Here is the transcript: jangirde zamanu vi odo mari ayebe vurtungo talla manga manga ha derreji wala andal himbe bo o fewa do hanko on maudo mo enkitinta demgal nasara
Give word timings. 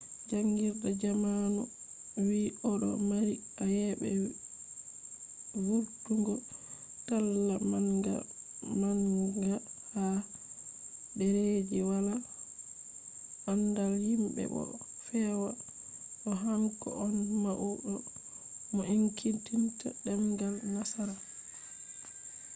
jangirde 0.29 0.89
zamanu 1.01 1.61
vi 2.27 2.41
odo 2.71 2.89
mari 3.09 3.35
ayebe 3.63 4.09
vurtungo 5.65 6.33
talla 7.07 7.55
manga 7.71 8.15
manga 8.81 9.55
ha 9.91 10.05
derreji 11.17 11.79
wala 11.89 12.15
andal 13.51 13.93
himbe 14.05 14.43
bo 14.53 14.61
o 14.75 14.77
fewa 15.05 15.51
do 16.21 16.31
hanko 16.43 16.89
on 17.05 17.15
maudo 17.43 17.95
mo 18.73 18.81
enkitinta 18.95 19.87
demgal 20.03 20.55
nasara 20.73 21.15